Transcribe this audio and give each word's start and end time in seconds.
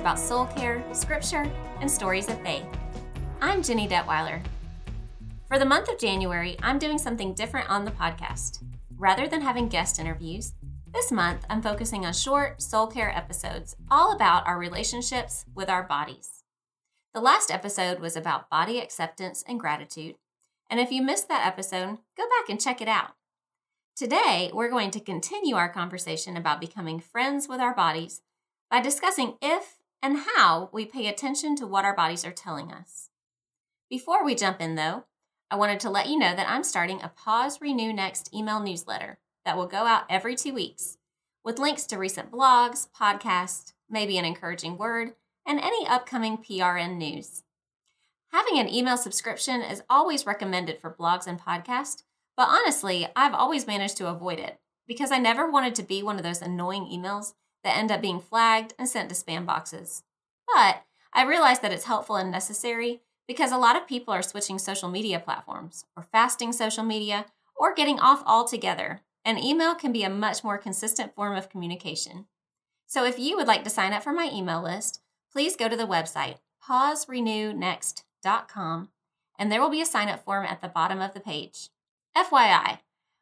about 0.00 0.18
soul 0.18 0.46
care, 0.46 0.82
scripture, 0.94 1.44
and 1.80 1.90
stories 1.90 2.26
of 2.30 2.40
faith. 2.40 2.64
I'm 3.42 3.62
Jenny 3.62 3.86
Detweiler. 3.86 4.42
For 5.46 5.58
the 5.58 5.66
month 5.66 5.90
of 5.90 5.98
January, 5.98 6.56
I'm 6.62 6.78
doing 6.78 6.96
something 6.96 7.34
different 7.34 7.68
on 7.68 7.84
the 7.84 7.90
podcast. 7.90 8.62
Rather 8.96 9.28
than 9.28 9.42
having 9.42 9.68
guest 9.68 9.98
interviews, 9.98 10.54
this 10.90 11.12
month 11.12 11.44
I'm 11.50 11.60
focusing 11.60 12.06
on 12.06 12.14
short 12.14 12.62
soul 12.62 12.86
care 12.86 13.14
episodes 13.14 13.76
all 13.90 14.12
about 14.12 14.46
our 14.46 14.58
relationships 14.58 15.44
with 15.54 15.68
our 15.68 15.82
bodies. 15.82 16.44
The 17.12 17.20
last 17.20 17.50
episode 17.50 18.00
was 18.00 18.16
about 18.16 18.48
body 18.48 18.78
acceptance 18.78 19.44
and 19.46 19.60
gratitude, 19.60 20.14
and 20.70 20.80
if 20.80 20.90
you 20.90 21.02
missed 21.02 21.28
that 21.28 21.46
episode, 21.46 21.98
go 22.16 22.24
back 22.24 22.48
and 22.48 22.58
check 22.58 22.80
it 22.80 22.88
out. 22.88 23.10
Today, 23.96 24.50
we're 24.54 24.70
going 24.70 24.92
to 24.92 25.00
continue 25.00 25.56
our 25.56 25.68
conversation 25.68 26.38
about 26.38 26.58
becoming 26.58 27.00
friends 27.00 27.48
with 27.48 27.60
our 27.60 27.74
bodies 27.74 28.22
by 28.70 28.80
discussing 28.80 29.34
if 29.42 29.79
and 30.02 30.18
how 30.34 30.70
we 30.72 30.84
pay 30.84 31.06
attention 31.06 31.56
to 31.56 31.66
what 31.66 31.84
our 31.84 31.94
bodies 31.94 32.24
are 32.24 32.32
telling 32.32 32.72
us. 32.72 33.10
Before 33.88 34.24
we 34.24 34.34
jump 34.34 34.60
in, 34.60 34.76
though, 34.76 35.04
I 35.50 35.56
wanted 35.56 35.80
to 35.80 35.90
let 35.90 36.08
you 36.08 36.18
know 36.18 36.34
that 36.34 36.48
I'm 36.48 36.62
starting 36.62 37.02
a 37.02 37.08
Pause 37.08 37.60
Renew 37.60 37.92
Next 37.92 38.32
email 38.32 38.60
newsletter 38.60 39.18
that 39.44 39.56
will 39.56 39.66
go 39.66 39.78
out 39.78 40.04
every 40.08 40.36
two 40.36 40.54
weeks 40.54 40.98
with 41.44 41.58
links 41.58 41.86
to 41.86 41.98
recent 41.98 42.30
blogs, 42.30 42.88
podcasts, 42.98 43.72
maybe 43.88 44.18
an 44.18 44.24
encouraging 44.24 44.76
word, 44.76 45.14
and 45.46 45.58
any 45.58 45.86
upcoming 45.86 46.38
PRN 46.38 46.96
news. 46.96 47.42
Having 48.32 48.60
an 48.60 48.68
email 48.68 48.96
subscription 48.96 49.60
is 49.60 49.82
always 49.90 50.26
recommended 50.26 50.78
for 50.78 50.94
blogs 50.94 51.26
and 51.26 51.40
podcasts, 51.40 52.04
but 52.36 52.48
honestly, 52.48 53.08
I've 53.16 53.34
always 53.34 53.66
managed 53.66 53.96
to 53.96 54.08
avoid 54.08 54.38
it 54.38 54.60
because 54.86 55.10
I 55.10 55.18
never 55.18 55.50
wanted 55.50 55.74
to 55.76 55.82
be 55.82 56.02
one 56.02 56.16
of 56.16 56.22
those 56.22 56.42
annoying 56.42 56.84
emails 56.84 57.32
that 57.64 57.76
end 57.76 57.90
up 57.90 58.00
being 58.00 58.20
flagged 58.20 58.74
and 58.78 58.88
sent 58.88 59.08
to 59.08 59.14
spam 59.14 59.46
boxes. 59.46 60.02
But 60.52 60.82
I 61.12 61.24
realized 61.24 61.62
that 61.62 61.72
it's 61.72 61.84
helpful 61.84 62.16
and 62.16 62.30
necessary 62.30 63.00
because 63.26 63.52
a 63.52 63.58
lot 63.58 63.76
of 63.76 63.86
people 63.86 64.12
are 64.12 64.22
switching 64.22 64.58
social 64.58 64.88
media 64.88 65.20
platforms, 65.20 65.84
or 65.96 66.02
fasting 66.02 66.52
social 66.52 66.82
media, 66.82 67.26
or 67.56 67.74
getting 67.74 68.00
off 68.00 68.22
altogether, 68.26 69.02
and 69.24 69.38
email 69.38 69.74
can 69.74 69.92
be 69.92 70.02
a 70.02 70.10
much 70.10 70.42
more 70.42 70.58
consistent 70.58 71.14
form 71.14 71.36
of 71.36 71.48
communication. 71.48 72.26
So 72.86 73.04
if 73.04 73.18
you 73.18 73.36
would 73.36 73.46
like 73.46 73.64
to 73.64 73.70
sign 73.70 73.92
up 73.92 74.02
for 74.02 74.12
my 74.12 74.30
email 74.32 74.62
list, 74.62 75.00
please 75.30 75.56
go 75.56 75.68
to 75.68 75.76
the 75.76 75.86
website 75.86 76.36
pauserenewnext.com 76.68 78.88
and 79.38 79.50
there 79.50 79.60
will 79.60 79.70
be 79.70 79.80
a 79.80 79.86
sign 79.86 80.08
up 80.08 80.24
form 80.24 80.44
at 80.44 80.60
the 80.60 80.68
bottom 80.68 81.00
of 81.00 81.14
the 81.14 81.20
page. 81.20 81.70
FYI, 82.16 82.80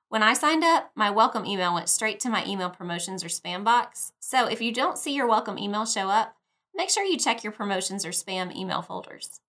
when 0.08 0.22
I 0.22 0.32
signed 0.32 0.64
up, 0.64 0.90
my 0.94 1.10
welcome 1.10 1.44
email 1.44 1.74
went 1.74 1.88
straight 1.88 2.18
to 2.20 2.30
my 2.30 2.44
email 2.46 2.70
promotions 2.70 3.22
or 3.22 3.28
spam 3.28 3.62
box. 3.62 4.12
So 4.20 4.46
if 4.46 4.62
you 4.62 4.72
don't 4.72 4.98
see 4.98 5.14
your 5.14 5.26
welcome 5.26 5.58
email 5.58 5.84
show 5.84 6.08
up, 6.08 6.34
make 6.74 6.88
sure 6.88 7.04
you 7.04 7.18
check 7.18 7.44
your 7.44 7.52
promotions 7.52 8.06
or 8.06 8.10
spam 8.10 8.54
email 8.56 8.80
folders. 8.80 9.40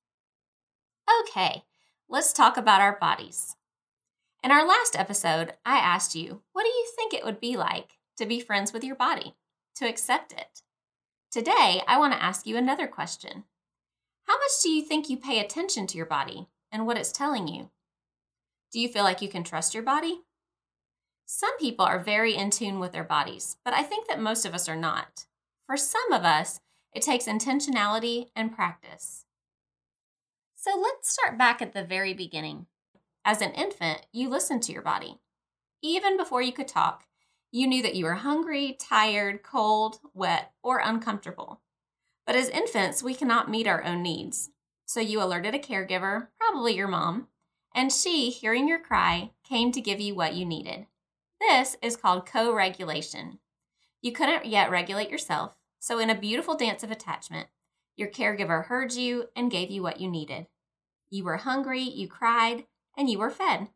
Okay, 1.21 1.63
let's 2.09 2.33
talk 2.33 2.57
about 2.57 2.81
our 2.81 2.97
bodies. 2.99 3.55
In 4.43 4.51
our 4.51 4.67
last 4.67 4.99
episode, 4.99 5.53
I 5.65 5.77
asked 5.77 6.15
you, 6.15 6.41
what 6.51 6.63
do 6.63 6.69
you 6.69 6.87
think 6.95 7.13
it 7.13 7.23
would 7.23 7.39
be 7.39 7.55
like 7.55 7.97
to 8.17 8.25
be 8.25 8.39
friends 8.39 8.73
with 8.73 8.83
your 8.83 8.95
body, 8.95 9.35
to 9.75 9.87
accept 9.87 10.33
it? 10.33 10.61
Today, 11.31 11.81
I 11.87 11.97
want 11.97 12.13
to 12.13 12.23
ask 12.23 12.45
you 12.45 12.57
another 12.57 12.87
question. 12.87 13.45
How 14.23 14.33
much 14.33 14.61
do 14.61 14.69
you 14.69 14.83
think 14.83 15.09
you 15.09 15.17
pay 15.17 15.39
attention 15.39 15.87
to 15.87 15.97
your 15.97 16.05
body 16.05 16.47
and 16.71 16.85
what 16.85 16.97
it's 16.97 17.11
telling 17.11 17.47
you? 17.47 17.69
Do 18.71 18.79
you 18.79 18.89
feel 18.89 19.03
like 19.03 19.21
you 19.21 19.29
can 19.29 19.43
trust 19.43 19.73
your 19.73 19.83
body? 19.83 20.21
Some 21.31 21.59
people 21.59 21.85
are 21.85 21.99
very 21.99 22.35
in 22.35 22.49
tune 22.49 22.79
with 22.79 22.91
their 22.91 23.03
bodies, 23.03 23.57
but 23.63 23.71
I 23.71 23.83
think 23.83 24.07
that 24.07 24.19
most 24.19 24.45
of 24.45 24.55
us 24.55 24.67
are 24.67 24.75
not. 24.75 25.27
For 25.67 25.77
some 25.77 26.11
of 26.11 26.23
us, 26.23 26.59
it 26.91 27.03
takes 27.03 27.25
intentionality 27.25 28.29
and 28.35 28.51
practice. 28.51 29.25
So 30.55 30.71
let's 30.75 31.11
start 31.13 31.37
back 31.37 31.61
at 31.61 31.73
the 31.73 31.83
very 31.83 32.15
beginning. 32.15 32.65
As 33.23 33.41
an 33.43 33.51
infant, 33.51 34.07
you 34.11 34.27
listened 34.27 34.63
to 34.63 34.71
your 34.71 34.81
body. 34.81 35.19
Even 35.83 36.17
before 36.17 36.41
you 36.41 36.51
could 36.51 36.67
talk, 36.67 37.05
you 37.51 37.67
knew 37.67 37.83
that 37.83 37.93
you 37.93 38.05
were 38.05 38.15
hungry, 38.15 38.75
tired, 38.79 39.43
cold, 39.43 39.99
wet, 40.15 40.51
or 40.63 40.81
uncomfortable. 40.83 41.61
But 42.25 42.37
as 42.37 42.49
infants, 42.49 43.03
we 43.03 43.13
cannot 43.13 43.51
meet 43.51 43.67
our 43.67 43.83
own 43.83 44.01
needs. 44.01 44.49
So 44.87 44.99
you 44.99 45.21
alerted 45.21 45.53
a 45.53 45.59
caregiver, 45.59 46.29
probably 46.39 46.75
your 46.75 46.87
mom, 46.87 47.27
and 47.75 47.93
she, 47.93 48.31
hearing 48.31 48.67
your 48.67 48.79
cry, 48.79 49.29
came 49.47 49.71
to 49.73 49.79
give 49.79 50.01
you 50.01 50.15
what 50.15 50.33
you 50.33 50.43
needed. 50.43 50.87
This 51.39 51.77
is 51.81 51.95
called 51.95 52.25
co 52.25 52.53
regulation. 52.53 53.39
You 54.01 54.11
couldn't 54.11 54.45
yet 54.45 54.69
regulate 54.69 55.09
yourself, 55.09 55.55
so 55.79 55.99
in 55.99 56.09
a 56.09 56.19
beautiful 56.19 56.55
dance 56.55 56.83
of 56.83 56.91
attachment, 56.91 57.47
your 57.95 58.09
caregiver 58.09 58.65
heard 58.65 58.93
you 58.93 59.25
and 59.35 59.51
gave 59.51 59.69
you 59.69 59.81
what 59.81 59.99
you 59.99 60.09
needed. 60.09 60.47
You 61.09 61.23
were 61.23 61.37
hungry, 61.37 61.81
you 61.81 62.07
cried, 62.07 62.65
and 62.97 63.09
you 63.09 63.19
were 63.19 63.29
fed. 63.29 63.69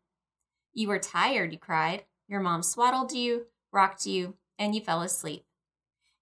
You 0.73 0.87
were 0.87 0.99
tired, 0.99 1.51
you 1.51 1.59
cried. 1.59 2.05
Your 2.27 2.39
mom 2.39 2.63
swaddled 2.63 3.11
you, 3.11 3.47
rocked 3.71 4.05
you, 4.05 4.35
and 4.57 4.73
you 4.73 4.81
fell 4.81 5.01
asleep. 5.01 5.45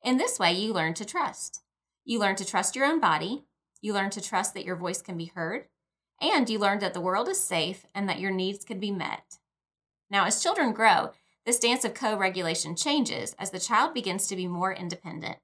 In 0.03 0.17
this 0.17 0.39
way, 0.39 0.51
you 0.53 0.73
learned 0.73 0.95
to 0.97 1.05
trust. 1.05 1.61
You 2.03 2.19
learned 2.19 2.37
to 2.39 2.45
trust 2.45 2.75
your 2.75 2.85
own 2.85 2.99
body. 2.99 3.45
You 3.81 3.93
learned 3.93 4.13
to 4.13 4.21
trust 4.21 4.53
that 4.53 4.65
your 4.65 4.75
voice 4.75 5.01
can 5.01 5.17
be 5.17 5.31
heard. 5.35 5.65
And 6.19 6.49
you 6.49 6.59
learned 6.59 6.81
that 6.81 6.93
the 6.93 7.01
world 7.01 7.27
is 7.27 7.39
safe 7.39 7.85
and 7.93 8.07
that 8.09 8.19
your 8.19 8.31
needs 8.31 8.63
can 8.65 8.79
be 8.79 8.91
met. 8.91 9.37
Now, 10.09 10.25
as 10.25 10.41
children 10.41 10.73
grow, 10.73 11.11
this 11.45 11.59
dance 11.59 11.83
of 11.83 11.93
co 11.93 12.15
regulation 12.15 12.75
changes 12.75 13.35
as 13.39 13.51
the 13.51 13.59
child 13.59 13.93
begins 13.93 14.27
to 14.27 14.35
be 14.35 14.47
more 14.47 14.73
independent. 14.73 15.37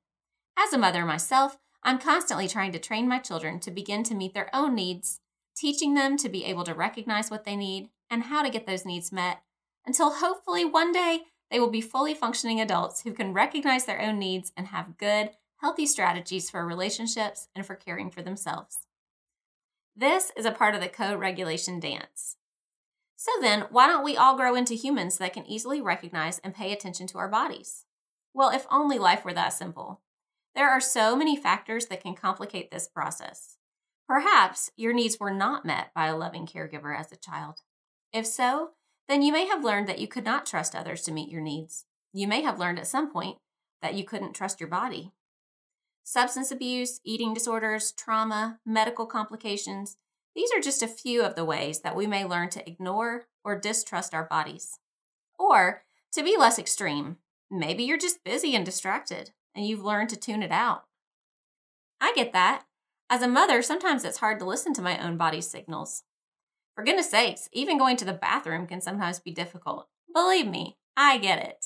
As 0.58 0.74
a 0.74 0.78
mother 0.78 1.06
myself, 1.06 1.58
I'm 1.84 2.00
constantly 2.00 2.48
trying 2.48 2.72
to 2.74 2.80
train 2.80 3.08
my 3.08 3.20
children 3.20 3.60
to 3.62 3.72
begin 3.72 4.04
to 4.04 4.16
meet 4.16 4.34
their 4.34 4.50
own 4.54 4.76
needs, 4.76 5.20
teaching 5.56 5.94
them 5.94 6.18
to 6.18 6.30
be 6.30 6.46
able 6.46 6.64
to 6.66 6.74
recognize 6.74 7.32
what 7.32 7.46
they 7.46 7.56
need 7.56 7.90
and 8.10 8.24
how 8.24 8.44
to 8.44 8.50
get 8.50 8.68
those 8.68 8.86
needs 8.86 9.12
met, 9.12 9.42
until 9.86 10.16
hopefully 10.16 10.66
one 10.66 10.92
day 10.92 11.22
they 11.50 11.60
will 11.60 11.70
be 11.70 11.82
fully 11.82 12.14
functioning 12.14 12.60
adults 12.60 13.02
who 13.02 13.14
can 13.14 13.34
recognize 13.34 13.86
their 13.86 14.02
own 14.02 14.20
needs 14.20 14.52
and 14.58 14.68
have 14.68 14.98
good, 14.98 15.32
healthy 15.62 15.86
strategies 15.86 16.50
for 16.50 16.66
relationships 16.66 17.48
and 17.56 17.66
for 17.66 17.76
caring 17.76 18.12
for 18.12 18.22
themselves. 18.22 18.80
This 19.96 20.32
is 20.36 20.46
a 20.46 20.52
part 20.52 20.76
of 20.76 20.82
the 20.82 20.90
co 20.90 21.16
regulation 21.16 21.80
dance. 21.80 22.36
So 23.20 23.32
then, 23.42 23.66
why 23.72 23.88
don't 23.88 24.04
we 24.04 24.16
all 24.16 24.38
grow 24.38 24.54
into 24.54 24.76
humans 24.76 25.18
that 25.18 25.34
can 25.34 25.46
easily 25.48 25.82
recognize 25.82 26.38
and 26.40 26.54
pay 26.54 26.72
attention 26.72 27.08
to 27.08 27.18
our 27.18 27.28
bodies? 27.28 27.84
Well, 28.32 28.52
if 28.52 28.68
only 28.70 29.00
life 29.00 29.26
were 29.26 29.34
that 29.34 29.54
simple. 29.54 30.02
There 30.54 30.70
are 30.70 30.80
so 30.80 31.16
many 31.16 31.36
factors 31.36 31.88
that 31.88 32.02
can 32.02 32.14
complicate 32.14 32.70
this 32.70 32.88
process. 32.88 33.58
Perhaps 34.08 34.72
your 34.78 34.94
needs 34.94 35.20
were 35.20 35.32
not 35.32 35.66
met 35.66 35.92
by 35.96 36.06
a 36.06 36.16
loving 36.16 36.46
caregiver 36.46 36.98
as 36.98 37.12
a 37.12 37.18
child. 37.18 37.62
If 38.14 38.28
so, 38.28 38.70
then 39.10 39.24
you 39.24 39.34
may 39.34 39.48
have 39.48 39.64
learned 39.64 39.88
that 39.88 40.00
you 40.00 40.08
could 40.08 40.24
not 40.24 40.46
trust 40.46 40.76
others 40.76 41.02
to 41.04 41.12
meet 41.12 41.32
your 41.32 41.42
needs. 41.42 41.86
You 42.14 42.28
may 42.28 42.42
have 42.42 42.60
learned 42.60 42.78
at 42.78 42.88
some 42.88 43.12
point 43.12 43.38
that 43.82 43.96
you 43.96 44.04
couldn't 44.04 44.34
trust 44.34 44.60
your 44.60 44.70
body. 44.70 45.12
Substance 46.04 46.52
abuse, 46.52 47.02
eating 47.04 47.34
disorders, 47.34 47.92
trauma, 47.92 48.60
medical 48.64 49.08
complications, 49.08 49.98
these 50.38 50.52
are 50.56 50.62
just 50.62 50.84
a 50.84 50.88
few 50.88 51.24
of 51.24 51.34
the 51.34 51.44
ways 51.44 51.80
that 51.80 51.96
we 51.96 52.06
may 52.06 52.24
learn 52.24 52.50
to 52.50 52.70
ignore 52.70 53.26
or 53.44 53.60
distrust 53.60 54.14
our 54.14 54.26
bodies. 54.26 54.78
Or, 55.40 55.82
to 56.14 56.22
be 56.22 56.38
less 56.38 56.60
extreme, 56.60 57.18
maybe 57.50 57.84
you're 57.84 57.98
just 57.98 58.24
busy 58.24 58.56
and 58.56 58.64
distracted 58.64 59.32
and 59.56 59.66
you've 59.66 59.84
learned 59.84 60.10
to 60.10 60.16
tune 60.16 60.44
it 60.44 60.52
out. 60.52 60.84
I 62.00 62.14
get 62.16 62.34
that. 62.34 62.66
As 63.10 63.24
a 63.24 63.28
mother, 63.28 63.64
sometimes 63.64 64.06
it's 64.06 64.20
hard 64.20 64.38
to 64.38 64.46
listen 64.46 64.76
to 64.76 64.82
my 64.84 65.04
own 65.04 65.18
body's 65.18 65.48
signals. 65.48 66.04
For 66.76 66.84
goodness 66.84 67.10
sakes, 67.10 67.50
even 67.52 67.80
going 67.80 67.98
to 67.98 68.06
the 68.06 68.14
bathroom 68.14 68.68
can 68.68 68.80
sometimes 68.80 69.20
be 69.20 69.32
difficult. 69.32 69.88
Believe 70.14 70.48
me, 70.48 70.78
I 70.96 71.18
get 71.18 71.44
it. 71.44 71.66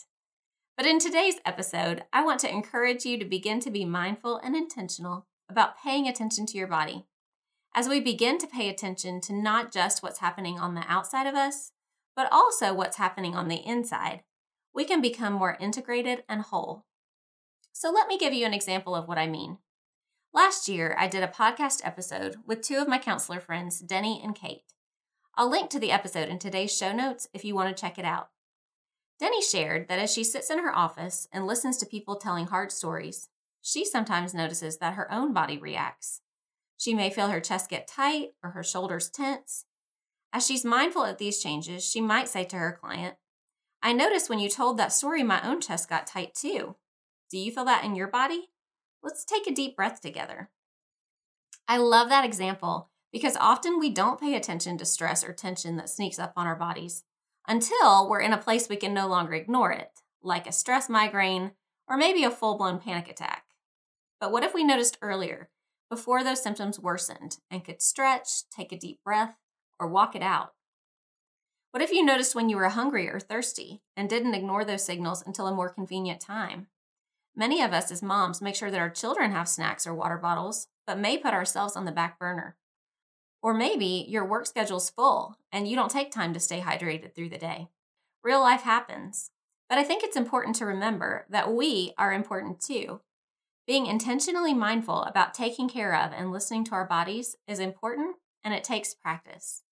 But 0.78 0.86
in 0.86 1.00
today's 1.00 1.42
episode, 1.46 2.06
I 2.14 2.24
want 2.24 2.40
to 2.40 2.50
encourage 2.50 3.04
you 3.04 3.18
to 3.18 3.26
begin 3.26 3.60
to 3.60 3.70
be 3.70 3.84
mindful 3.84 4.38
and 4.38 4.56
intentional 4.56 5.28
about 5.50 5.78
paying 5.78 6.08
attention 6.08 6.46
to 6.46 6.58
your 6.58 6.68
body. 6.68 7.06
As 7.74 7.88
we 7.88 8.02
begin 8.02 8.38
to 8.40 8.48
pay 8.48 8.68
attention 8.68 9.22
to 9.22 9.34
not 9.34 9.72
just 9.72 10.04
what's 10.04 10.20
happening 10.20 10.60
on 10.60 10.76
the 10.76 10.84
outside 10.90 11.26
of 11.26 11.36
us, 11.36 11.72
but 12.16 12.28
also 12.32 12.74
what's 12.74 12.98
happening 12.98 13.34
on 13.34 13.48
the 13.48 13.66
inside, 13.66 14.24
we 14.74 14.84
can 14.84 15.02
become 15.02 15.34
more 15.34 15.58
integrated 15.60 16.24
and 16.28 16.42
whole. 16.42 16.86
So 17.72 17.90
let 17.90 18.08
me 18.10 18.18
give 18.18 18.34
you 18.34 18.46
an 18.46 18.54
example 18.54 18.94
of 18.94 19.08
what 19.08 19.18
I 19.18 19.28
mean. 19.28 19.60
Last 20.34 20.68
year, 20.68 20.96
I 21.00 21.08
did 21.08 21.24
a 21.24 21.28
podcast 21.28 21.82
episode 21.86 22.38
with 22.46 22.62
two 22.62 22.78
of 22.78 22.90
my 22.90 22.98
counselor 22.98 23.40
friends, 23.40 23.82
Deni 23.82 24.24
and 24.24 24.36
Kate. 24.36 24.64
I'll 25.36 25.50
link 25.50 25.70
to 25.70 25.80
the 25.80 25.92
episode 25.92 26.28
in 26.28 26.40
today's 26.40 26.76
show 26.76 26.92
notes 26.92 27.30
if 27.34 27.46
you 27.46 27.56
want 27.56 27.76
to 27.76 27.82
check 27.82 27.98
it 27.98 28.06
out. 28.06 28.30
Deni 29.22 29.42
shared 29.42 29.88
that 29.88 30.00
as 30.00 30.12
she 30.12 30.26
sits 30.26 30.50
in 30.50 30.60
her 30.60 30.76
office 30.76 31.28
and 31.32 31.48
listens 31.48 31.78
to 31.78 31.86
people 31.86 32.18
telling 32.18 32.48
hard 32.48 32.72
stories, 32.72 33.30
she 33.62 33.86
sometimes 33.86 34.34
notices 34.34 34.78
that 34.80 34.96
her 34.96 35.12
own 35.12 35.32
body 35.32 35.58
reacts. 35.58 36.22
She 36.82 36.96
may 36.96 37.12
feel 37.12 37.28
her 37.28 37.40
chest 37.40 37.70
get 37.70 37.88
tight 37.88 38.30
or 38.44 38.50
her 38.50 38.64
shoulders 38.64 39.08
tense. 39.08 39.66
As 40.34 40.44
she's 40.44 40.66
mindful 40.66 41.04
of 41.04 41.20
these 41.20 41.40
changes, 41.40 41.88
she 41.88 42.02
might 42.02 42.28
say 42.28 42.44
to 42.46 42.56
her 42.56 42.72
client, 42.72 43.18
I 43.84 43.94
noticed 43.94 44.32
when 44.32 44.40
you 44.40 44.50
told 44.50 44.80
that 44.80 44.92
story, 44.92 45.22
my 45.22 45.48
own 45.48 45.62
chest 45.62 45.88
got 45.88 46.08
tight 46.08 46.34
too. 46.34 46.78
Do 47.30 47.38
you 47.38 47.52
feel 47.52 47.66
that 47.66 47.84
in 47.84 47.94
your 47.94 48.08
body? 48.08 48.50
Let's 49.04 49.24
take 49.24 49.46
a 49.46 49.54
deep 49.54 49.76
breath 49.76 50.02
together. 50.02 50.50
I 51.68 51.78
love 51.78 52.10
that 52.10 52.26
example 52.26 52.90
because 53.12 53.38
often 53.40 53.80
we 53.80 53.92
don't 53.92 54.20
pay 54.20 54.34
attention 54.34 54.80
to 54.80 54.86
stress 54.86 55.24
or 55.24 55.34
tension 55.34 55.76
that 55.76 55.88
sneaks 55.88 56.18
up 56.18 56.34
on 56.36 56.48
our 56.48 56.56
bodies 56.56 57.04
until 57.48 58.10
we're 58.10 58.22
in 58.22 58.34
a 58.34 58.40
place 58.40 58.68
we 58.68 58.76
can 58.76 58.96
no 58.96 59.08
longer 59.08 59.36
ignore 59.36 59.72
it, 59.72 60.00
like 60.24 60.48
a 60.48 60.52
stress 60.52 60.90
migraine 60.90 61.52
or 61.88 61.96
maybe 61.96 62.24
a 62.24 62.32
full 62.32 62.58
blown 62.58 62.80
panic 62.80 63.08
attack. 63.08 63.44
But 64.20 64.32
what 64.32 64.44
if 64.44 64.56
we 64.56 64.64
noticed 64.64 64.98
earlier, 65.04 65.52
before 65.92 66.24
those 66.24 66.42
symptoms 66.42 66.80
worsened, 66.80 67.38
and 67.52 67.66
could 67.66 67.82
stretch, 67.82 68.50
take 68.50 68.72
a 68.72 68.78
deep 68.78 69.04
breath, 69.04 69.36
or 69.78 69.88
walk 69.90 70.16
it 70.16 70.24
out? 70.24 70.54
What 71.72 71.84
if 71.84 71.92
you 71.92 72.04
noticed 72.04 72.34
when 72.34 72.48
you 72.48 72.56
were 72.56 72.70
hungry 72.70 73.10
or 73.10 73.20
thirsty 73.20 73.82
and 73.96 74.10
didn't 74.10 74.34
ignore 74.34 74.64
those 74.64 74.86
signals 74.86 75.22
until 75.26 75.48
a 75.48 75.54
more 75.54 75.70
convenient 75.70 76.22
time? 76.22 76.68
Many 77.36 77.62
of 77.62 77.74
us 77.74 77.92
as 77.92 78.02
moms 78.02 78.42
make 78.42 78.56
sure 78.56 78.72
that 78.72 78.80
our 78.80 78.90
children 78.90 79.32
have 79.32 79.50
snacks 79.50 79.86
or 79.86 79.94
water 79.94 80.18
bottles, 80.18 80.70
but 80.88 80.98
may 80.98 81.18
put 81.18 81.34
ourselves 81.34 81.76
on 81.76 81.84
the 81.84 81.92
back 81.92 82.18
burner. 82.18 82.56
Or 83.44 83.54
maybe 83.54 84.06
your 84.08 84.26
work 84.26 84.46
schedule's 84.46 84.90
full 84.90 85.36
and 85.52 85.68
you 85.68 85.76
don't 85.76 85.92
take 85.92 86.12
time 86.12 86.34
to 86.34 86.40
stay 86.40 86.62
hydrated 86.62 87.14
through 87.14 87.30
the 87.30 87.38
day. 87.38 87.68
Real 88.24 88.40
life 88.40 88.62
happens. 88.62 89.32
But 89.68 89.78
I 89.78 89.84
think 89.84 90.04
it's 90.04 90.18
important 90.18 90.56
to 90.58 90.66
remember 90.66 91.26
that 91.30 91.54
we 91.54 91.94
are 91.98 92.14
important 92.14 92.62
too. 92.62 93.02
Being 93.68 93.86
intentionally 93.86 94.54
mindful 94.54 95.04
about 95.04 95.34
taking 95.34 95.70
care 95.70 95.96
of 95.96 96.12
and 96.14 96.32
listening 96.32 96.64
to 96.66 96.72
our 96.72 96.86
bodies 96.86 97.36
is 97.48 97.60
important 97.60 98.16
and 98.44 98.54
it 98.54 98.64
takes 98.64 98.96
practice. 98.96 99.64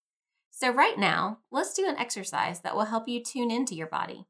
So, 0.52 0.72
right 0.72 0.98
now, 0.98 1.40
let's 1.52 1.74
do 1.74 1.88
an 1.88 1.98
exercise 1.98 2.62
that 2.62 2.76
will 2.76 2.86
help 2.86 3.08
you 3.08 3.24
tune 3.24 3.50
into 3.50 3.76
your 3.76 3.88
body. 3.88 4.26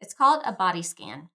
It's 0.00 0.14
called 0.14 0.42
a 0.44 0.52
body 0.52 0.82
scan. 0.82 1.30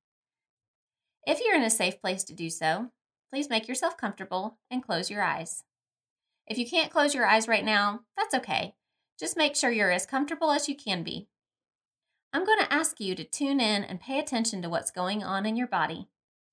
If 1.25 1.39
you're 1.43 1.55
in 1.55 1.63
a 1.63 1.69
safe 1.69 2.01
place 2.01 2.23
to 2.25 2.33
do 2.33 2.49
so, 2.49 2.91
please 3.31 3.49
make 3.49 3.67
yourself 3.67 3.97
comfortable 3.97 4.57
and 4.69 4.83
close 4.83 5.09
your 5.09 5.21
eyes. 5.21 5.63
If 6.47 6.57
you 6.57 6.69
can't 6.69 6.91
close 6.91 7.13
your 7.13 7.25
eyes 7.25 7.47
right 7.47 7.65
now, 7.65 8.01
that's 8.17 8.33
okay. 8.35 8.75
Just 9.19 9.37
make 9.37 9.55
sure 9.55 9.71
you're 9.71 9.91
as 9.91 10.05
comfortable 10.05 10.51
as 10.51 10.67
you 10.67 10.75
can 10.75 11.03
be. 11.03 11.27
I'm 12.33 12.45
going 12.45 12.59
to 12.59 12.73
ask 12.73 12.99
you 12.99 13.13
to 13.15 13.23
tune 13.23 13.59
in 13.59 13.83
and 13.83 13.99
pay 13.99 14.19
attention 14.19 14.61
to 14.61 14.69
what's 14.69 14.91
going 14.91 15.23
on 15.23 15.45
in 15.45 15.55
your 15.55 15.67
body. 15.67 16.07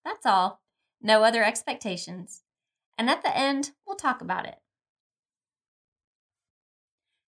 That's 0.04 0.26
all. 0.26 0.60
No 1.00 1.22
other 1.22 1.44
expectations. 1.44 2.42
And 2.96 3.08
at 3.08 3.22
the 3.22 3.36
end, 3.36 3.72
we'll 3.86 3.96
talk 3.96 4.20
about 4.20 4.46
it. 4.46 4.58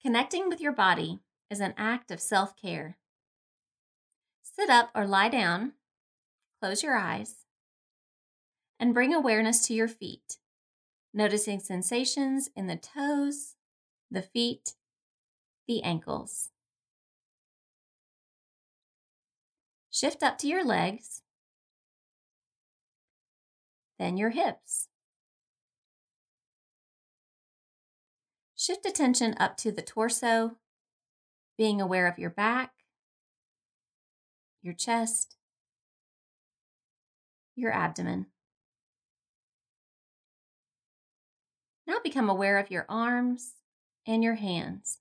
Connecting 0.01 0.49
with 0.49 0.59
your 0.59 0.71
body 0.71 1.19
is 1.49 1.59
an 1.59 1.75
act 1.77 2.09
of 2.09 2.19
self 2.19 2.55
care. 2.55 2.97
Sit 4.41 4.69
up 4.69 4.89
or 4.95 5.05
lie 5.05 5.29
down, 5.29 5.73
close 6.59 6.81
your 6.81 6.97
eyes, 6.97 7.45
and 8.79 8.95
bring 8.95 9.13
awareness 9.13 9.65
to 9.67 9.75
your 9.75 9.87
feet, 9.87 10.37
noticing 11.13 11.59
sensations 11.59 12.49
in 12.55 12.65
the 12.65 12.75
toes, 12.75 13.55
the 14.09 14.23
feet, 14.23 14.73
the 15.67 15.83
ankles. 15.83 16.49
Shift 19.91 20.23
up 20.23 20.37
to 20.39 20.47
your 20.47 20.65
legs, 20.65 21.21
then 24.01 24.18
your 24.18 24.31
hips. 24.31 24.88
Shift 28.56 28.86
attention 28.86 29.36
up 29.39 29.57
to 29.57 29.71
the 29.71 29.83
torso, 29.83 30.57
being 31.56 31.80
aware 31.80 32.07
of 32.07 32.18
your 32.18 32.31
back, 32.31 32.71
your 34.63 34.74
chest, 34.74 35.36
your 37.56 37.71
abdomen. 37.71 38.25
Now 41.86 41.97
become 42.04 42.30
aware 42.30 42.57
of 42.57 42.71
your 42.71 42.88
arms 42.89 43.54
and 44.07 44.24
your 44.24 44.36
hands. 44.36 44.97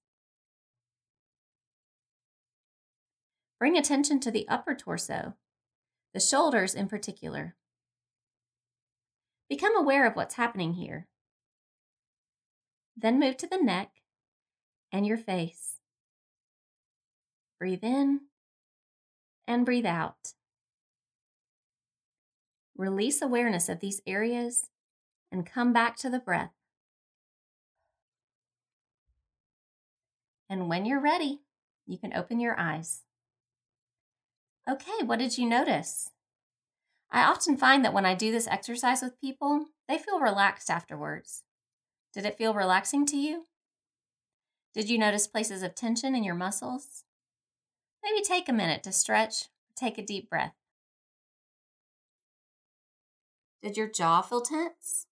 Bring 3.59 3.79
attention 3.79 4.21
to 4.21 4.31
the 4.31 4.47
upper 4.49 4.75
torso, 4.75 5.35
the 6.13 6.21
shoulders 6.21 6.75
in 6.75 6.87
particular. 6.87 7.57
Become 9.51 9.77
aware 9.77 10.07
of 10.07 10.15
what's 10.15 10.37
happening 10.37 10.75
here. 10.75 11.09
Then 12.97 13.19
move 13.19 13.37
to 13.39 13.49
the 13.49 13.61
neck 13.61 13.91
and 14.93 15.05
your 15.05 15.19
face. 15.19 15.81
Breathe 17.59 17.83
in 17.83 18.21
and 19.49 19.67
breathe 19.67 19.87
out. 19.87 20.35
Release 22.77 23.21
awareness 23.21 23.69
of 23.69 23.81
these 23.81 24.01
areas 24.07 24.69
and 25.33 25.45
come 25.45 25.73
back 25.73 25.97
to 25.97 26.09
the 26.09 26.21
breath. 26.21 26.53
And 30.49 30.69
when 30.69 30.87
you're 30.87 31.01
ready, 31.01 31.41
you 31.89 31.99
can 31.99 32.15
open 32.15 32.39
your 32.39 32.59
eyes. 32.59 33.03
Okay, 34.71 35.05
what 35.05 35.19
did 35.19 35.37
you 35.37 35.49
notice? 35.49 36.13
I 37.13 37.25
often 37.25 37.57
find 37.57 37.85
that 37.85 37.93
when 37.93 38.07
I 38.07 38.15
do 38.15 38.31
this 38.31 38.47
exercise 38.47 39.03
with 39.03 39.21
people, 39.21 39.67
they 39.89 39.99
feel 39.99 40.21
relaxed 40.21 40.71
afterwards. 40.71 41.43
Did 42.15 42.25
it 42.25 42.39
feel 42.39 42.55
relaxing 42.55 43.05
to 43.07 43.17
you? 43.17 43.47
Did 44.75 44.89
you 44.89 44.99
notice 44.99 45.27
places 45.27 45.63
of 45.63 45.75
tension 45.75 46.15
in 46.15 46.23
your 46.23 46.37
muscles? 46.37 47.05
Maybe 48.05 48.23
take 48.23 48.49
a 48.49 48.53
minute 48.53 48.83
to 48.85 48.93
stretch, 48.93 49.47
take 49.75 49.99
a 49.99 50.05
deep 50.05 50.31
breath. 50.31 50.55
Did 53.63 53.77
your 53.77 53.89
jaw 53.89 54.23
feel 54.23 54.41
tense? 54.41 55.07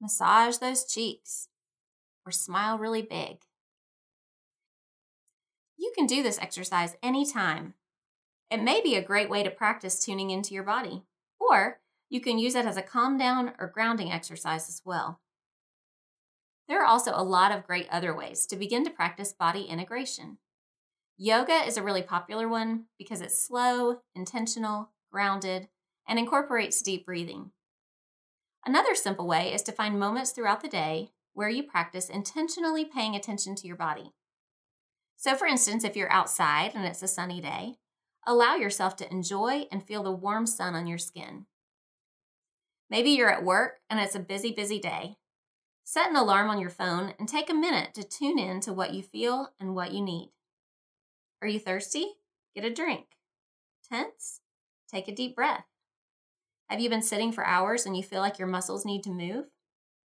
Massage 0.00 0.56
those 0.56 0.84
cheeks 0.84 1.48
or 2.24 2.32
smile 2.32 2.78
really 2.78 3.02
big. 3.02 3.38
You 5.76 5.92
can 5.94 6.06
do 6.06 6.22
this 6.22 6.38
exercise 6.38 6.96
anytime. 7.02 7.74
It 8.50 8.62
may 8.62 8.80
be 8.80 8.94
a 8.94 9.02
great 9.02 9.28
way 9.28 9.42
to 9.42 9.50
practice 9.50 10.02
tuning 10.02 10.30
into 10.30 10.54
your 10.54 10.62
body, 10.62 11.02
or 11.38 11.80
you 12.08 12.20
can 12.20 12.38
use 12.38 12.54
it 12.54 12.64
as 12.64 12.76
a 12.76 12.82
calm 12.82 13.18
down 13.18 13.52
or 13.58 13.68
grounding 13.68 14.10
exercise 14.10 14.68
as 14.68 14.80
well. 14.84 15.20
There 16.66 16.82
are 16.82 16.86
also 16.86 17.12
a 17.14 17.22
lot 17.22 17.52
of 17.52 17.66
great 17.66 17.88
other 17.90 18.14
ways 18.14 18.46
to 18.46 18.56
begin 18.56 18.84
to 18.84 18.90
practice 18.90 19.32
body 19.32 19.62
integration. 19.62 20.38
Yoga 21.16 21.64
is 21.66 21.76
a 21.76 21.82
really 21.82 22.02
popular 22.02 22.48
one 22.48 22.84
because 22.98 23.20
it's 23.20 23.38
slow, 23.38 24.00
intentional, 24.14 24.90
grounded, 25.10 25.68
and 26.06 26.18
incorporates 26.18 26.80
deep 26.80 27.04
breathing. 27.04 27.50
Another 28.64 28.94
simple 28.94 29.26
way 29.26 29.52
is 29.52 29.62
to 29.62 29.72
find 29.72 29.98
moments 29.98 30.30
throughout 30.30 30.60
the 30.60 30.68
day 30.68 31.10
where 31.32 31.48
you 31.48 31.62
practice 31.62 32.08
intentionally 32.08 32.84
paying 32.84 33.14
attention 33.14 33.54
to 33.54 33.66
your 33.66 33.76
body. 33.76 34.12
So, 35.16 35.34
for 35.34 35.46
instance, 35.46 35.84
if 35.84 35.96
you're 35.96 36.12
outside 36.12 36.72
and 36.74 36.84
it's 36.84 37.02
a 37.02 37.08
sunny 37.08 37.40
day, 37.40 37.76
allow 38.28 38.56
yourself 38.56 38.94
to 38.94 39.10
enjoy 39.10 39.64
and 39.72 39.82
feel 39.82 40.02
the 40.02 40.12
warm 40.12 40.46
sun 40.46 40.74
on 40.74 40.86
your 40.86 40.98
skin. 40.98 41.46
Maybe 42.90 43.10
you're 43.10 43.30
at 43.30 43.42
work 43.42 43.80
and 43.88 43.98
it's 43.98 44.14
a 44.14 44.20
busy, 44.20 44.52
busy 44.52 44.78
day. 44.78 45.16
Set 45.82 46.10
an 46.10 46.16
alarm 46.16 46.50
on 46.50 46.60
your 46.60 46.68
phone 46.68 47.14
and 47.18 47.26
take 47.26 47.48
a 47.48 47.54
minute 47.54 47.94
to 47.94 48.04
tune 48.04 48.38
in 48.38 48.60
to 48.60 48.74
what 48.74 48.92
you 48.92 49.02
feel 49.02 49.48
and 49.58 49.74
what 49.74 49.92
you 49.92 50.02
need. 50.02 50.30
Are 51.40 51.48
you 51.48 51.58
thirsty? 51.58 52.16
Get 52.54 52.66
a 52.66 52.72
drink. 52.72 53.06
Tense? 53.90 54.40
Take 54.92 55.08
a 55.08 55.14
deep 55.14 55.34
breath. 55.34 55.64
Have 56.68 56.80
you 56.80 56.90
been 56.90 57.00
sitting 57.00 57.32
for 57.32 57.46
hours 57.46 57.86
and 57.86 57.96
you 57.96 58.02
feel 58.02 58.20
like 58.20 58.38
your 58.38 58.48
muscles 58.48 58.84
need 58.84 59.02
to 59.04 59.10
move? 59.10 59.46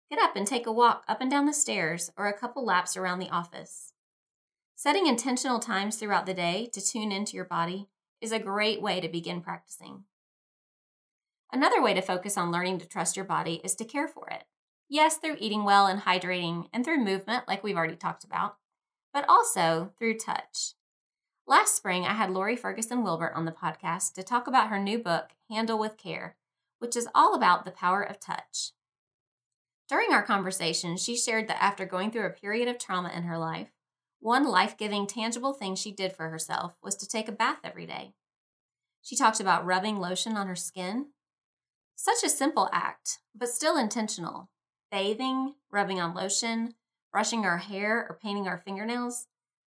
Get 0.09 0.19
up 0.19 0.37
and 0.37 0.47
take 0.47 0.67
a 0.67 0.73
walk 0.73 1.05
up 1.07 1.21
and 1.21 1.31
down 1.31 1.45
the 1.45 1.53
stairs 1.53 2.11
or 2.17 2.29
a 2.29 2.39
couple 2.39 2.65
laps 2.65 2.97
around 2.97 3.19
the 3.19 3.29
office. 3.29 3.93
Setting 4.75 5.07
intentional 5.07 5.59
times 5.59 5.97
throughout 5.97 6.25
the 6.25 6.33
day 6.33 6.71
to 6.73 6.81
tune 6.81 7.13
into 7.13 7.37
your 7.37 7.45
body 7.45 7.89
is 8.27 8.33
a 8.33 8.41
great 8.41 8.83
way 8.83 9.01
to 9.01 9.09
begin 9.09 9.41
practicing. 9.41 10.03
Another 11.53 11.81
way 11.81 11.95
to 11.95 12.01
focus 12.03 12.37
on 12.37 12.51
learning 12.51 12.81
to 12.81 12.89
trust 12.89 13.15
your 13.15 13.25
body 13.25 13.61
is 13.63 13.77
to 13.77 13.85
care 13.85 14.09
for 14.09 14.29
it. 14.31 14.43
Yes, 14.89 15.17
through 15.17 15.37
eating 15.39 15.63
well 15.63 15.87
and 15.87 16.01
hydrating, 16.01 16.67
and 16.73 16.85
through 16.85 17.05
movement, 17.05 17.47
like 17.47 17.63
we've 17.63 17.77
already 17.77 17.95
talked 17.95 18.25
about, 18.25 18.57
but 19.15 19.25
also 19.29 19.93
through 19.97 20.19
touch. 20.19 20.75
Last 21.47 21.77
spring, 21.77 22.05
I 22.05 22.15
had 22.15 22.31
Lore 22.31 22.57
Ferguson 22.57 23.05
Wilbert 23.05 23.33
on 23.37 23.45
the 23.45 23.53
podcast 23.53 24.15
to 24.15 24.25
talk 24.25 24.49
about 24.49 24.71
her 24.71 24.79
new 24.81 24.99
book, 24.99 25.31
Handle 25.49 25.79
with 25.79 25.97
Care, 25.97 26.35
which 26.81 26.97
is 26.97 27.07
all 27.15 27.33
about 27.33 27.65
the 27.65 27.71
power 27.71 28.03
of 28.03 28.19
touch. 28.19 28.73
During 29.89 30.13
our 30.13 30.25
conversation, 30.25 30.97
she 30.97 31.17
shared 31.17 31.47
that 31.47 31.63
after 31.63 31.87
going 31.87 32.11
through 32.11 32.27
a 32.27 32.31
period 32.31 32.67
of 32.67 32.77
trauma 32.77 33.13
in 33.15 33.23
her 33.23 33.39
life, 33.39 33.71
one 34.21 34.45
life 34.45 34.77
giving, 34.77 35.07
tangible 35.07 35.53
thing 35.53 35.75
she 35.75 35.93
did 35.93 36.13
for 36.13 36.29
herself 36.29 36.77
was 36.83 36.97
to 36.97 37.07
take 37.07 37.29
a 37.29 37.33
bath 37.33 37.59
every 37.63 37.87
day. 37.87 38.13
She 39.03 39.17
talked 39.17 39.41
about 39.41 39.65
rubbing 39.65 39.99
lotion 39.99 40.37
on 40.37 40.49
her 40.49 40.57
skin. 40.57 41.09
Such 41.95 42.25
a 42.25 42.29
simple 42.29 42.69
act, 42.73 43.19
but 43.35 43.49
still 43.49 43.77
intentional. 43.77 44.51
Bathing, 44.91 45.55
rubbing 45.71 46.01
on 46.01 46.15
lotion, 46.15 46.75
brushing 47.13 47.45
our 47.45 47.59
hair, 47.59 48.07
or 48.09 48.19
painting 48.21 48.49
our 48.49 48.59
fingernails. 48.59 49.27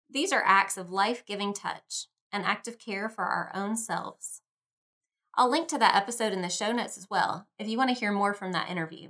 These 0.10 0.32
are 0.32 0.44
acts 0.46 0.78
of 0.78 0.90
life 0.90 1.26
giving 1.26 1.54
touch, 1.54 2.08
and 2.32 2.44
active 2.44 2.78
care 2.78 3.10
for 3.10 3.24
our 3.24 3.52
own 3.54 3.76
selves. 3.76 4.42
I'll 5.36 5.50
link 5.50 5.68
to 5.70 5.78
that 5.78 5.96
episode 5.96 6.34
in 6.34 6.42
the 6.42 6.50
show 6.50 6.72
notes 6.72 6.98
as 6.98 7.10
well 7.10 7.48
if 7.60 7.68
you 7.68 7.78
want 7.78 7.90
to 7.90 8.00
hear 8.00 8.12
more 8.12 8.34
from 8.34 8.52
that 8.54 8.70
interview. 8.70 9.10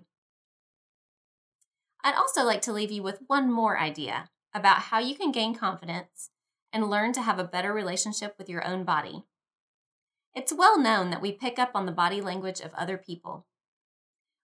I'd 2.04 2.16
also 2.16 2.44
like 2.44 2.62
to 2.64 2.74
leave 2.74 2.92
you 2.92 3.04
with 3.04 3.22
one 3.28 3.52
more 3.52 3.80
idea 3.80 4.30
about 4.56 4.84
how 4.84 5.00
you 5.00 5.14
can 5.14 5.34
gain 5.34 5.54
confidence 5.54 6.32
and 6.72 6.90
learn 6.90 7.12
to 7.14 7.22
have 7.22 7.38
a 7.38 7.44
better 7.44 7.74
relationship 7.74 8.36
with 8.38 8.50
your 8.50 8.66
own 8.66 8.86
body. 8.86 9.26
It's 10.34 10.54
well 10.54 10.80
known 10.80 11.10
that 11.10 11.22
we 11.22 11.34
pick 11.34 11.60
up 11.60 11.72
on 11.76 11.86
the 11.86 11.92
body 11.92 12.22
language 12.22 12.62
of 12.62 12.74
other 12.74 12.98
people. 12.98 13.46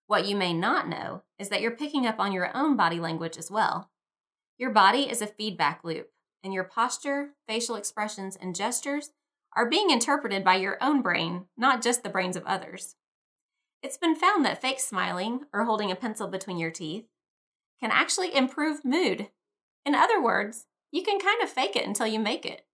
What 0.07 0.27
you 0.27 0.35
may 0.35 0.53
not 0.53 0.89
know 0.89 1.23
is 1.39 1.47
that 1.49 1.61
you're 1.61 1.71
picking 1.75 2.05
up 2.05 2.19
on 2.19 2.33
your 2.33 2.55
own 2.55 2.75
body 2.75 2.99
language 2.99 3.37
as 3.37 3.49
well. 3.49 3.89
Your 4.57 4.69
body 4.69 5.09
is 5.09 5.21
a 5.21 5.27
feedback 5.27 5.83
loop, 5.83 6.09
and 6.43 6.53
your 6.53 6.65
posture, 6.65 7.29
facial 7.47 7.75
expressions, 7.75 8.35
and 8.35 8.53
gestures 8.53 9.11
are 9.55 9.69
being 9.69 9.89
interpreted 9.89 10.43
by 10.43 10.55
your 10.55 10.77
own 10.81 11.01
brain, 11.01 11.45
not 11.57 11.81
just 11.81 12.03
the 12.03 12.09
brains 12.09 12.35
of 12.35 12.45
others. 12.45 12.95
It's 13.81 13.97
been 13.97 14.15
found 14.15 14.45
that 14.45 14.61
fake 14.61 14.79
smiling 14.79 15.45
or 15.53 15.63
holding 15.63 15.89
a 15.89 15.95
pencil 15.95 16.27
between 16.27 16.57
your 16.57 16.71
teeth 16.71 17.05
can 17.79 17.91
actually 17.91 18.35
improve 18.35 18.85
mood. 18.85 19.29
In 19.85 19.95
other 19.95 20.21
words, 20.21 20.65
you 20.91 21.03
can 21.03 21.19
kind 21.19 21.41
of 21.41 21.49
fake 21.49 21.75
it 21.75 21.85
until 21.85 22.07
you 22.07 22.19
make 22.19 22.45
it. 22.45 22.65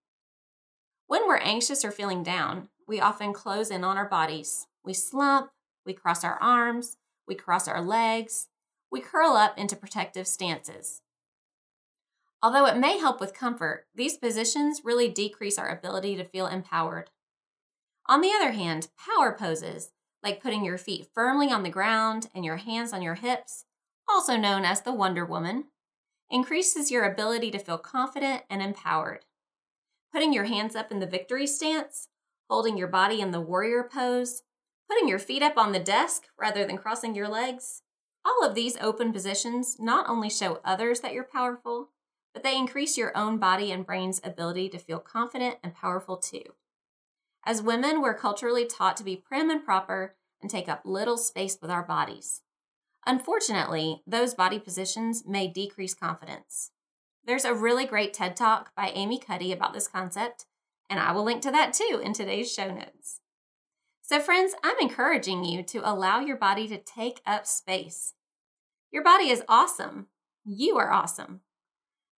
When 1.08 1.28
we're 1.28 1.38
anxious 1.38 1.86
or 1.86 1.92
feeling 1.92 2.24
down, 2.24 2.70
we 2.88 3.00
often 3.00 3.34
close 3.34 3.70
in 3.72 3.84
on 3.84 3.98
our 3.98 4.10
bodies. 4.10 4.68
We 4.84 4.94
slump, 4.94 5.52
we 5.86 5.94
cross 5.94 6.24
our 6.24 6.38
arms, 6.42 6.98
we 7.28 7.36
cross 7.36 7.68
our 7.68 7.82
legs, 7.82 8.48
we 8.92 9.02
curl 9.02 9.34
up 9.34 9.58
into 9.58 9.76
protective 9.76 10.28
stances. 10.28 11.02
Although 12.42 12.66
it 12.66 12.78
may 12.78 12.98
help 12.98 13.20
with 13.20 13.34
comfort, 13.34 13.88
these 13.96 14.18
positions 14.18 14.82
really 14.84 15.10
decrease 15.10 15.58
our 15.58 15.70
ability 15.70 16.16
to 16.18 16.24
feel 16.24 16.48
empowered. 16.48 17.10
On 18.06 18.22
the 18.22 18.32
other 18.32 18.52
hand, 18.52 18.90
power 18.98 19.36
poses, 19.38 19.92
like 20.24 20.42
putting 20.42 20.64
your 20.64 20.78
feet 20.78 21.08
firmly 21.14 21.52
on 21.52 21.64
the 21.64 21.70
ground 21.70 22.30
and 22.34 22.46
your 22.46 22.58
hands 22.58 22.94
on 22.94 23.02
your 23.02 23.16
hips, 23.16 23.66
also 24.08 24.38
known 24.38 24.64
as 24.64 24.82
the 24.82 24.94
Wonder 24.94 25.26
Woman, 25.26 25.66
increases 26.30 26.92
your 26.92 27.06
ability 27.06 27.52
to 27.52 27.60
feel 27.60 27.78
confident 27.78 28.44
and 28.50 28.62
empowered. 28.62 29.26
Putting 30.12 30.34
your 30.34 30.46
hands 30.46 30.76
up 30.76 30.92
in 30.92 31.00
the 31.00 31.08
victory 31.08 31.48
stance, 31.48 32.08
holding 32.50 32.78
your 32.78 32.88
body 32.88 33.22
in 33.22 33.32
the 33.32 33.42
warrior 33.42 33.84
pose, 33.84 34.44
putting 34.90 35.08
your 35.08 35.20
feet 35.20 35.42
up 35.42 35.58
on 35.58 35.72
the 35.72 35.80
desk 35.80 36.24
rather 36.40 36.66
than 36.66 36.78
crossing 36.78 37.14
your 37.16 37.28
legs, 37.28 37.82
all 38.26 38.46
of 38.46 38.56
these 38.56 38.78
open 38.82 39.14
positions 39.14 39.78
not 39.80 40.10
only 40.10 40.30
show 40.30 40.60
others 40.66 41.00
that 41.02 41.14
you're 41.14 41.24
powerful, 41.24 41.90
but 42.34 42.44
they 42.44 42.58
increase 42.58 42.98
your 42.98 43.16
own 43.18 43.38
body 43.38 43.72
and 43.72 43.86
brain's 43.86 44.22
ability 44.24 44.70
to 44.70 44.78
feel 44.78 45.00
confident 45.00 45.58
and 45.64 45.74
powerful 45.74 46.18
too. 46.18 46.44
As 47.46 47.62
women, 47.62 48.02
we're 48.02 48.14
culturally 48.14 48.66
taught 48.66 48.98
to 48.98 49.04
be 49.04 49.16
prim 49.16 49.50
and 49.50 49.64
proper 49.64 50.16
and 50.42 50.52
take 50.52 50.68
up 50.68 50.82
little 50.84 51.18
space 51.18 51.58
with 51.62 51.72
our 51.72 51.84
bodies. 51.84 52.42
Unfortunately, 53.08 54.04
those 54.06 54.34
body 54.34 54.60
positions 54.60 55.24
may 55.26 55.48
decrease 55.48 55.94
confidence. 55.94 56.72
There's 57.26 57.46
a 57.46 57.56
really 57.56 57.86
great 57.86 58.14
TED 58.14 58.36
Talk 58.36 58.76
by 58.76 58.90
Amy 58.90 59.18
Cuddy 59.18 59.54
about 59.54 59.74
this 59.74 59.88
concept, 59.88 60.46
and 60.90 61.00
I 61.00 61.14
will 61.14 61.24
link 61.24 61.42
to 61.44 61.52
that 61.52 61.74
too 61.74 62.02
in 62.04 62.12
today's 62.12 62.52
show 62.52 62.70
notes. 62.70 63.22
So, 64.02 64.20
friends, 64.20 64.56
I'm 64.62 64.76
encouraging 64.82 65.46
you 65.46 65.64
to 65.64 65.90
allow 65.90 66.20
your 66.20 66.36
body 66.36 66.68
to 66.68 66.78
take 66.78 67.22
up 67.26 67.48
space. 67.48 68.14
Your 68.92 69.04
body 69.06 69.30
is 69.30 69.44
awesome. 69.48 70.08
You 70.44 70.78
are 70.78 70.92
awesome. 70.92 71.40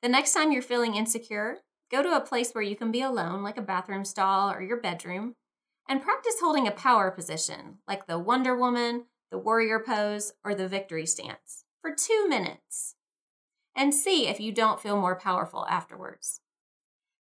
The 0.02 0.10
next 0.10 0.34
time 0.34 0.52
you're 0.52 0.64
feeling 0.64 0.96
insecure, 0.96 1.58
go 1.92 2.02
to 2.02 2.16
a 2.16 2.22
place 2.22 2.52
where 2.52 2.64
you 2.64 2.76
can 2.76 2.92
be 2.92 3.02
alone, 3.02 3.44
like 3.44 3.58
a 3.58 3.62
bathroom 3.62 4.06
stall 4.06 4.52
or 4.52 4.62
your 4.64 4.82
bedroom, 4.82 5.36
and 5.88 6.02
practice 6.02 6.40
holding 6.40 6.68
a 6.68 6.72
power 6.72 7.12
position, 7.12 7.78
like 7.88 8.08
the 8.08 8.18
Wonder 8.18 8.58
Woman, 8.58 9.06
the 9.32 9.38
warrior 9.38 9.80
pose, 9.80 10.34
or 10.44 10.56
the 10.56 10.68
victory 10.68 11.06
stance, 11.06 11.66
for 11.82 11.94
two 11.94 12.28
minutes. 12.28 12.96
And 13.76 13.94
see 13.94 14.28
if 14.28 14.40
you 14.40 14.52
don't 14.52 14.82
feel 14.82 15.00
more 15.00 15.16
powerful 15.16 15.66
afterwards. 15.68 16.42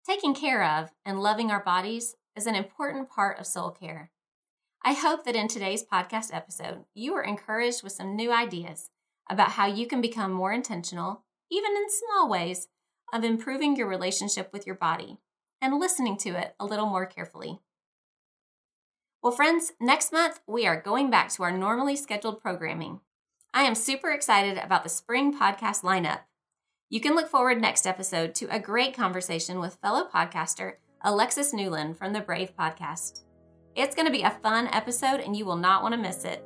Taking 0.06 0.34
care 0.34 0.64
of 0.64 0.92
and 1.06 1.22
loving 1.22 1.52
our 1.52 1.64
bodies 1.64 2.16
is 2.36 2.48
an 2.48 2.56
important 2.56 3.10
part 3.10 3.40
of 3.40 3.48
soul 3.48 3.72
care. 3.72 4.12
I 4.84 4.94
hope 4.94 5.26
that 5.26 5.36
in 5.36 5.48
today's 5.48 5.84
podcast 5.84 6.34
episode, 6.34 6.86
you 6.94 7.14
are 7.16 7.24
encouraged 7.24 7.84
with 7.84 7.94
some 7.94 8.16
new 8.16 8.32
ideas 8.32 8.92
about 9.30 9.52
how 9.52 9.66
you 9.66 9.88
can 9.88 10.02
become 10.02 10.32
more 10.32 10.54
intentional 10.54 11.26
even 11.52 11.72
in 11.76 11.90
small 11.90 12.30
ways, 12.30 12.68
of 13.14 13.24
improving 13.24 13.76
your 13.76 13.88
relationship 13.88 14.52
with 14.52 14.66
your 14.66 14.76
body 14.76 15.18
and 15.62 15.80
listening 15.80 16.18
to 16.18 16.30
it 16.30 16.56
a 16.60 16.66
little 16.66 16.88
more 16.88 17.06
carefully. 17.06 17.60
Well, 19.26 19.34
friends, 19.34 19.72
next 19.82 20.14
month 20.14 20.40
we 20.46 20.68
are 20.68 20.80
going 20.80 21.10
back 21.10 21.32
to 21.32 21.42
our 21.42 21.52
normally 21.52 21.96
scheduled 21.96 22.44
programming. 22.44 23.00
I 23.56 23.64
am 23.64 23.74
super 23.74 24.12
excited 24.12 24.60
about 24.60 24.84
the 24.84 24.90
spring 24.90 25.36
podcast 25.36 25.82
lineup. 25.82 26.20
You 26.92 27.00
can 27.00 27.16
look 27.16 27.28
forward 27.28 27.60
next 27.60 27.88
episode 27.88 28.36
to 28.36 28.56
a 28.56 28.60
great 28.60 28.96
conversation 28.96 29.60
with 29.60 29.80
fellow 29.82 30.08
podcaster 30.14 30.74
Alexis 31.02 31.54
Newland 31.54 31.98
from 31.98 32.14
the 32.14 32.22
Brave 32.22 32.56
Podcast. 32.56 33.22
It's 33.74 33.96
going 33.96 34.06
to 34.06 34.12
be 34.12 34.22
a 34.22 34.38
fun 34.44 34.68
episode 34.68 35.22
and 35.22 35.36
you 35.36 35.44
will 35.44 35.56
not 35.56 35.82
want 35.82 35.96
to 35.96 36.00
miss 36.00 36.24
it. 36.24 36.46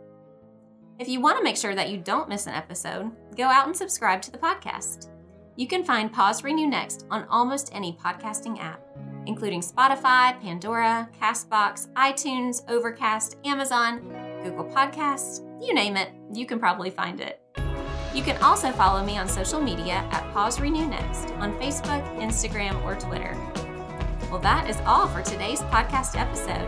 If 0.99 1.09
you 1.09 1.19
want 1.19 1.37
to 1.37 1.43
make 1.43 1.57
sure 1.57 1.75
that 1.75 1.89
you 1.89 1.97
don't 1.97 2.29
miss 2.29 2.47
an 2.47 2.53
episode, 2.53 3.11
go 3.35 3.43
out 3.43 3.67
and 3.67 3.75
subscribe 3.75 4.21
to 4.21 4.31
the 4.31 4.37
podcast. 4.37 5.09
You 5.57 5.67
can 5.67 5.83
find 5.83 6.13
Pause 6.13 6.45
Renew 6.45 6.67
Next 6.67 7.05
on 7.11 7.27
almost 7.29 7.71
any 7.73 7.91
podcasting 8.01 8.57
app, 8.61 8.79
including 9.29 9.61
Spotify, 9.61 10.37
Pandora, 10.41 11.07
Castbox, 11.21 11.87
iTunes, 11.93 12.61
Overcast, 12.67 13.37
Amazon, 13.45 14.01
Google 14.43 14.65
Podcasts, 14.65 15.39
you 15.65 15.73
name 15.73 15.95
it, 15.95 16.09
you 16.33 16.45
can 16.45 16.59
probably 16.59 16.89
find 16.89 17.21
it. 17.21 17.39
You 18.13 18.23
can 18.23 18.41
also 18.43 18.71
follow 18.71 19.05
me 19.05 19.17
on 19.17 19.29
social 19.29 19.61
media 19.61 20.05
at 20.11 20.33
Pause 20.33 20.59
Renew 20.59 20.87
Next 20.87 21.29
on 21.35 21.53
Facebook, 21.59 22.03
Instagram, 22.19 22.83
or 22.83 22.95
Twitter. 22.95 23.37
Well, 24.29 24.41
that 24.41 24.69
is 24.69 24.77
all 24.85 25.07
for 25.07 25.21
today's 25.21 25.61
podcast 25.61 26.19
episode. 26.19 26.67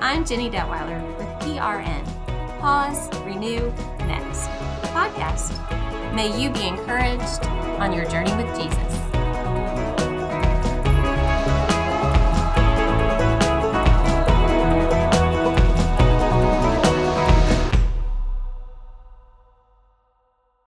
I'm 0.00 0.24
Jenny 0.24 0.50
Detweiler 0.50 1.00
with 1.18 1.28
PRN 1.40 2.20
pause, 2.60 3.08
renew, 3.24 3.72
next 4.00 4.48
podcast. 4.92 5.56
May 6.14 6.38
you 6.38 6.50
be 6.50 6.68
encouraged 6.68 7.42
on 7.80 7.92
your 7.92 8.04
journey 8.10 8.34
with 8.36 8.54
Jesus. 8.54 8.99